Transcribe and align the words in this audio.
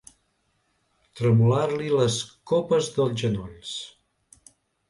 Tremolar-li 1.19 1.91
les 1.97 2.17
copes 2.53 2.91
dels 2.97 3.23
genolls. 3.25 3.79